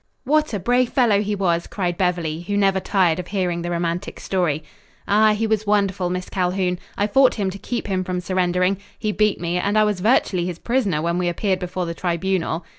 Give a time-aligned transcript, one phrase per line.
[0.23, 4.19] "What a brave fellow he was!" cried Beverly, who never tired of hearing the romantic
[4.19, 4.63] story.
[5.07, 6.79] "Ah, he was wonderful, Miss Calhoun.
[6.97, 8.79] I fought him to keep him from surrendering.
[8.97, 12.65] He beat me, and I was virtually his prisoner when we appeared before the tribunal."